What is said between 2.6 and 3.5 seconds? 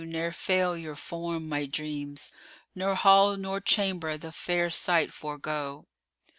Nor hall